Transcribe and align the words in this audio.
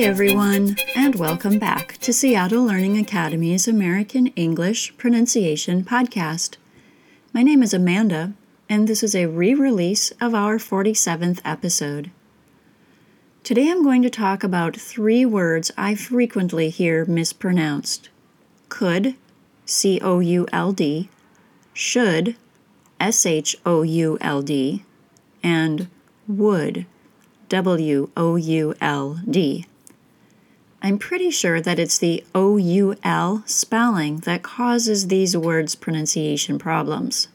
Everyone, 0.00 0.76
and 0.94 1.16
welcome 1.16 1.58
back 1.58 1.98
to 1.98 2.12
Seattle 2.12 2.64
Learning 2.64 2.96
Academy's 2.96 3.66
American 3.66 4.28
English 4.28 4.96
Pronunciation 4.96 5.82
Podcast. 5.82 6.56
My 7.34 7.42
name 7.42 7.64
is 7.64 7.74
Amanda, 7.74 8.32
and 8.68 8.86
this 8.86 9.02
is 9.02 9.16
a 9.16 9.26
re 9.26 9.54
release 9.54 10.12
of 10.20 10.34
our 10.34 10.58
47th 10.58 11.40
episode. 11.44 12.12
Today 13.42 13.68
I'm 13.68 13.82
going 13.82 14.02
to 14.02 14.08
talk 14.08 14.44
about 14.44 14.76
three 14.76 15.26
words 15.26 15.72
I 15.76 15.96
frequently 15.96 16.70
hear 16.70 17.04
mispronounced 17.04 18.08
could, 18.68 19.16
C 19.66 20.00
O 20.00 20.20
U 20.20 20.46
L 20.52 20.72
D, 20.72 21.08
should, 21.74 22.36
S 23.00 23.26
H 23.26 23.56
O 23.66 23.82
U 23.82 24.16
L 24.20 24.42
D, 24.42 24.84
and 25.42 25.88
would, 26.28 26.86
W 27.48 28.10
O 28.16 28.36
U 28.36 28.74
L 28.80 29.20
D. 29.28 29.66
I'm 30.80 30.98
pretty 30.98 31.30
sure 31.30 31.60
that 31.60 31.78
it's 31.78 31.98
the 31.98 32.24
O 32.34 32.56
U 32.56 32.94
L 33.02 33.42
spelling 33.46 34.18
that 34.18 34.42
causes 34.42 35.08
these 35.08 35.36
words' 35.36 35.74
pronunciation 35.74 36.58
problems. 36.58 37.28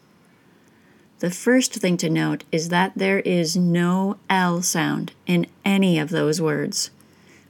The 1.20 1.32
first 1.32 1.74
thing 1.74 1.98
to 1.98 2.10
note 2.10 2.44
is 2.52 2.70
that 2.70 2.94
there 2.96 3.20
is 3.20 3.56
no 3.56 4.18
L 4.30 4.62
sound 4.62 5.12
in 5.26 5.48
any 5.64 6.00
of 6.00 6.10
those 6.10 6.42
words. 6.42 6.90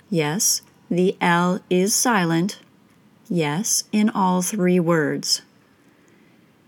Yes, 0.10 0.62
the 0.90 1.16
L 1.22 1.60
is 1.70 1.96
silent. 1.96 2.60
Yes, 3.30 3.86
in 3.92 4.10
all 4.10 4.42
three 4.42 4.80
words. 4.80 5.42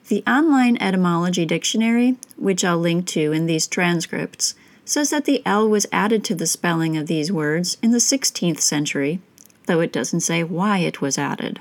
The 0.07 0.23
online 0.27 0.77
etymology 0.79 1.45
dictionary, 1.45 2.17
which 2.37 2.63
I'll 2.63 2.77
link 2.77 3.07
to 3.07 3.31
in 3.31 3.48
these 3.48 3.67
transcripts, 3.67 4.55
says 4.85 5.09
that 5.09 5.25
the 5.25 5.41
L 5.45 5.67
was 5.67 5.88
added 5.91 6.23
to 6.23 6.35
the 6.35 6.48
spelling 6.48 6.95
of 6.95 7.07
these 7.07 7.31
words 7.31 7.77
in 7.81 7.91
the 7.91 7.98
16th 7.98 8.59
century, 8.62 9.20
though 9.66 9.82
it 9.82 9.91
doesn't 9.91 10.21
say 10.21 10.43
why 10.43 10.77
it 10.77 11.01
was 11.01 11.18
added. 11.18 11.59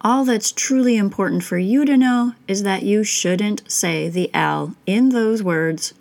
All 0.00 0.24
that's 0.24 0.50
truly 0.50 0.96
important 0.96 1.44
for 1.44 1.58
you 1.58 1.84
to 1.84 1.96
know 1.96 2.32
is 2.48 2.62
that 2.62 2.82
you 2.82 3.04
shouldn't 3.04 3.70
say 3.70 4.08
the 4.08 4.30
L 4.32 4.74
in 4.86 5.10
those 5.10 5.42
words 5.42 5.92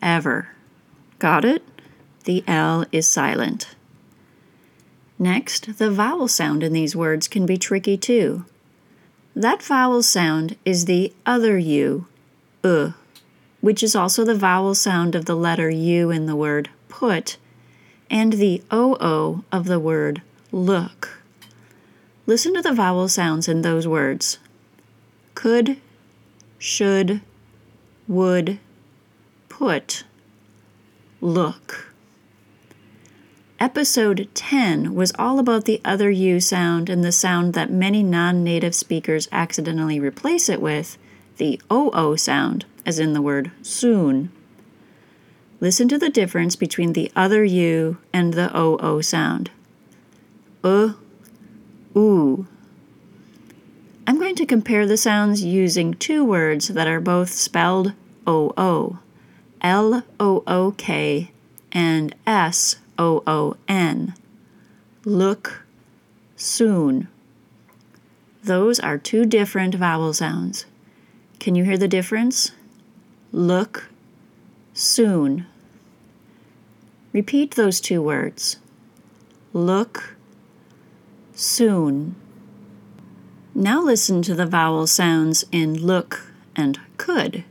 ever. 0.00 0.48
Got 1.18 1.44
it? 1.44 1.62
The 2.24 2.42
L 2.46 2.86
is 2.90 3.06
silent. 3.06 3.74
Next, 5.18 5.76
the 5.76 5.90
vowel 5.90 6.28
sound 6.28 6.62
in 6.62 6.72
these 6.72 6.96
words 6.96 7.28
can 7.28 7.44
be 7.44 7.58
tricky 7.58 7.98
too. 7.98 8.46
That 9.36 9.62
vowel 9.62 10.02
sound 10.02 10.56
is 10.64 10.86
the 10.86 11.12
other 11.26 11.58
U, 11.58 12.06
uh 12.64 12.92
which 13.62 13.82
is 13.82 13.96
also 13.96 14.24
the 14.24 14.34
vowel 14.34 14.74
sound 14.74 15.14
of 15.14 15.24
the 15.24 15.36
letter 15.36 15.70
U 15.70 16.10
in 16.10 16.26
the 16.26 16.36
word 16.36 16.68
put, 16.88 17.38
and 18.10 18.34
the 18.34 18.60
OO 18.70 19.44
of 19.50 19.64
the 19.64 19.80
word 19.80 20.20
look. 20.50 21.22
Listen 22.26 22.52
to 22.54 22.60
the 22.60 22.74
vowel 22.74 23.08
sounds 23.08 23.48
in 23.48 23.62
those 23.62 23.88
words 23.88 24.38
could, 25.34 25.78
should, 26.58 27.20
would, 28.06 28.58
put, 29.48 30.04
look. 31.20 31.86
Episode 33.60 34.28
10 34.34 34.92
was 34.94 35.12
all 35.18 35.38
about 35.38 35.66
the 35.66 35.80
other 35.84 36.10
U 36.10 36.40
sound 36.40 36.90
and 36.90 37.04
the 37.04 37.12
sound 37.12 37.54
that 37.54 37.70
many 37.70 38.02
non 38.02 38.42
native 38.42 38.74
speakers 38.74 39.28
accidentally 39.30 40.00
replace 40.00 40.48
it 40.48 40.60
with, 40.60 40.98
the 41.36 41.60
OO 41.72 42.16
sound 42.16 42.64
as 42.84 42.98
in 42.98 43.12
the 43.12 43.22
word 43.22 43.50
soon. 43.62 44.30
Listen 45.60 45.88
to 45.88 45.98
the 45.98 46.10
difference 46.10 46.56
between 46.56 46.92
the 46.92 47.10
other 47.14 47.44
U 47.44 47.98
and 48.12 48.34
the 48.34 48.50
OO 48.56 49.02
sound. 49.02 49.50
Uh, 50.64 50.94
ooh. 51.96 52.46
I'm 54.06 54.18
going 54.18 54.34
to 54.34 54.46
compare 54.46 54.86
the 54.86 54.96
sounds 54.96 55.44
using 55.44 55.94
two 55.94 56.24
words 56.24 56.68
that 56.68 56.88
are 56.88 57.00
both 57.00 57.30
spelled 57.30 57.92
OO 58.28 58.98
L 59.60 60.02
O 60.18 60.42
O 60.46 60.74
K 60.76 61.30
and 61.70 62.14
S 62.26 62.76
O 62.98 63.22
O 63.26 63.56
N. 63.68 64.14
Look 65.04 65.62
soon. 66.36 67.06
Those 68.42 68.80
are 68.80 68.98
two 68.98 69.24
different 69.24 69.76
vowel 69.76 70.12
sounds. 70.12 70.66
Can 71.38 71.54
you 71.54 71.64
hear 71.64 71.78
the 71.78 71.88
difference? 71.88 72.50
Look, 73.32 73.88
soon. 74.74 75.46
Repeat 77.12 77.54
those 77.54 77.80
two 77.80 78.00
words. 78.00 78.58
Look, 79.52 80.16
soon. 81.34 82.14
Now 83.54 83.82
listen 83.82 84.22
to 84.22 84.34
the 84.34 84.46
vowel 84.46 84.86
sounds 84.86 85.44
in 85.52 85.74
look 85.74 86.32
and 86.56 86.78
could. 86.96 87.44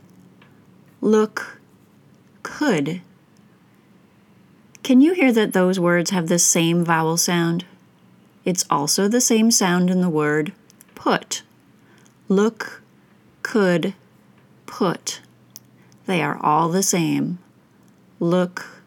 Look, 1.00 1.60
could. 2.42 3.00
Can 4.82 5.00
you 5.00 5.14
hear 5.14 5.32
that 5.32 5.52
those 5.52 5.78
words 5.78 6.10
have 6.10 6.28
the 6.28 6.38
same 6.38 6.84
vowel 6.84 7.16
sound? 7.16 7.64
It's 8.44 8.64
also 8.68 9.06
the 9.06 9.20
same 9.20 9.50
sound 9.50 9.90
in 9.90 10.00
the 10.00 10.10
word 10.10 10.52
put. 10.94 11.42
Look, 12.28 12.82
could, 13.42 13.94
put. 14.66 15.20
They 16.06 16.22
are 16.22 16.38
all 16.42 16.68
the 16.68 16.82
same. 16.82 17.38
Look, 18.18 18.82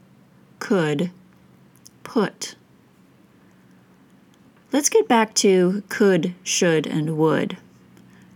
could, 0.60 1.12
put. 2.04 2.56
Let's 4.72 4.90
get 4.90 5.08
back 5.08 5.34
to 5.36 5.84
could, 5.90 6.34
should, 6.44 6.86
and 6.86 7.18
would. 7.18 7.58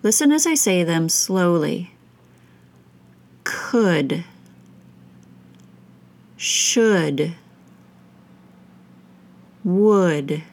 Listen 0.04 0.32
as 0.32 0.48
I 0.48 0.56
say 0.56 0.84
them 0.84 1.10
slowly. 1.10 1.92
Could, 3.44 4.24
should, 6.38 7.34
would. 9.64 10.44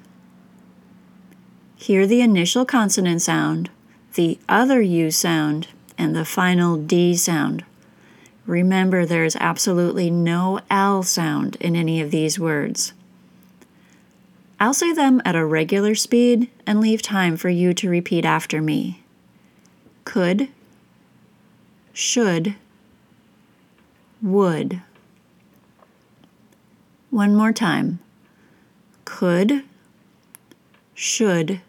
Hear 1.77 2.07
the 2.07 2.21
initial 2.21 2.65
consonant 2.65 3.23
sound, 3.23 3.71
the 4.15 4.39
other 4.49 4.81
U 4.81 5.13
sound, 5.13 5.69
and 5.97 6.17
the 6.17 6.25
final 6.25 6.77
D 6.77 7.15
sound. 7.15 7.65
Remember, 8.47 9.05
there 9.05 9.25
is 9.25 9.37
absolutely 9.41 10.09
no 10.09 10.61
L 10.71 11.03
sound 11.03 11.57
in 11.57 11.75
any 11.75 12.01
of 12.01 12.13
these 12.13 12.39
words. 12.39 12.93
I'll 14.59 14.73
say 14.73 14.93
them 14.93 15.21
at 15.25 15.37
a 15.37 15.45
regular 15.45 15.95
speed 15.95 16.49
and 16.67 16.81
leave 16.81 17.03
time 17.03 17.37
for 17.37 17.49
you 17.49 17.75
to 17.75 17.91
repeat 17.91 18.25
after 18.25 18.63
me. 18.63 19.03
Could, 20.05 20.49
should, 21.93 22.55
would. 24.23 24.81
One 27.11 27.35
more 27.35 27.53
time. 27.53 27.99
Could, 29.05 29.65
should, 30.95 31.61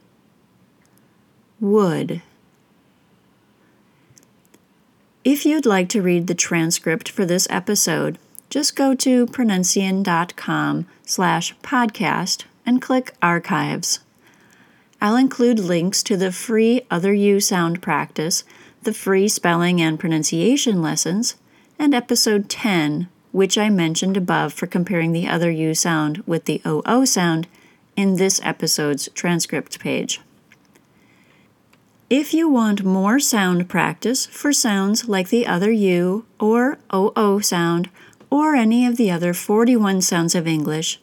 would. 1.59 2.21
If 5.29 5.45
you'd 5.45 5.65
like 5.65 5.89
to 5.89 6.01
read 6.01 6.27
the 6.27 6.33
transcript 6.33 7.09
for 7.09 7.25
this 7.25 7.49
episode, 7.49 8.17
just 8.49 8.77
go 8.77 8.95
to 8.95 9.25
pronuncian.com 9.25 10.87
slash 11.05 11.53
podcast 11.57 12.45
and 12.65 12.81
click 12.81 13.13
Archives. 13.21 13.99
I'll 15.01 15.17
include 15.17 15.59
links 15.59 16.01
to 16.03 16.15
the 16.15 16.31
free 16.31 16.83
Other 16.89 17.13
U 17.13 17.41
sound 17.41 17.81
practice, 17.81 18.45
the 18.83 18.93
free 18.93 19.27
spelling 19.27 19.81
and 19.81 19.99
pronunciation 19.99 20.81
lessons, 20.81 21.35
and 21.77 21.93
episode 21.93 22.49
10, 22.49 23.09
which 23.33 23.57
I 23.57 23.67
mentioned 23.67 24.15
above 24.15 24.53
for 24.53 24.65
comparing 24.65 25.11
the 25.11 25.27
Other 25.27 25.51
U 25.51 25.73
sound 25.73 26.23
with 26.25 26.45
the 26.45 26.61
OO 26.65 27.05
sound, 27.05 27.47
in 27.97 28.15
this 28.15 28.39
episode's 28.45 29.09
transcript 29.13 29.77
page. 29.77 30.21
If 32.09 32.33
you 32.33 32.47
want 32.47 32.85
more 32.85 33.19
sound 33.19 33.67
practice 33.67 34.25
for 34.27 34.53
sounds 34.53 35.09
like 35.09 35.27
the 35.27 35.45
other 35.45 35.71
U 35.71 36.25
or 36.39 36.79
OO 36.93 37.41
sound 37.41 37.89
or 38.29 38.55
any 38.55 38.85
of 38.85 38.95
the 38.95 39.11
other 39.11 39.33
41 39.33 40.01
sounds 40.01 40.33
of 40.33 40.47
English, 40.47 41.01